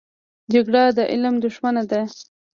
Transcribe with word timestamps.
جګړه 0.53 0.83
د 0.97 0.99
علم 1.11 1.35
دښمنه 1.43 1.83
ده 1.91 2.01